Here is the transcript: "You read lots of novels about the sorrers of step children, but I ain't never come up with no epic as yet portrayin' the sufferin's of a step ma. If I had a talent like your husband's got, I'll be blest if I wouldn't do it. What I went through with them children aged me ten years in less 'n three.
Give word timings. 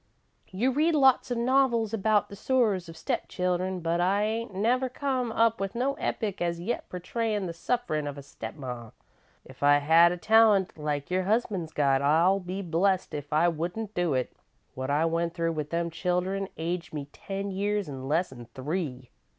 "You 0.49 0.71
read 0.71 0.95
lots 0.95 1.29
of 1.29 1.37
novels 1.37 1.93
about 1.93 2.29
the 2.29 2.35
sorrers 2.35 2.89
of 2.89 2.97
step 2.97 3.27
children, 3.29 3.81
but 3.81 4.01
I 4.01 4.23
ain't 4.23 4.51
never 4.55 4.89
come 4.89 5.31
up 5.31 5.59
with 5.59 5.75
no 5.75 5.93
epic 5.93 6.41
as 6.41 6.59
yet 6.59 6.89
portrayin' 6.89 7.45
the 7.45 7.53
sufferin's 7.53 8.07
of 8.07 8.17
a 8.17 8.23
step 8.23 8.55
ma. 8.55 8.89
If 9.45 9.61
I 9.61 9.77
had 9.77 10.11
a 10.11 10.17
talent 10.17 10.75
like 10.75 11.11
your 11.11 11.25
husband's 11.25 11.71
got, 11.71 12.01
I'll 12.01 12.39
be 12.39 12.63
blest 12.63 13.13
if 13.13 13.31
I 13.31 13.47
wouldn't 13.47 13.93
do 13.93 14.15
it. 14.15 14.33
What 14.73 14.89
I 14.89 15.05
went 15.05 15.35
through 15.35 15.51
with 15.53 15.69
them 15.69 15.91
children 15.91 16.47
aged 16.57 16.95
me 16.95 17.07
ten 17.13 17.51
years 17.51 17.87
in 17.87 18.07
less 18.07 18.31
'n 18.31 18.47
three. 18.55 19.11